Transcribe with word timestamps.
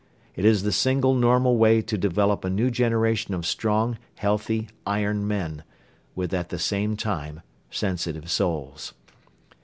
It 0.35 0.45
is 0.45 0.63
the 0.63 0.71
single 0.71 1.13
normal 1.13 1.57
way 1.57 1.83
to 1.83 1.95
develop 1.95 2.43
a 2.43 2.49
new 2.49 2.71
generation 2.71 3.35
of 3.35 3.45
strong, 3.45 3.99
healthy, 4.15 4.67
iron 4.83 5.27
men, 5.27 5.63
with 6.15 6.33
at 6.33 6.49
the 6.49 6.57
same 6.57 6.97
time 6.97 7.41
sensitive 7.69 8.31
souls. 8.31 8.95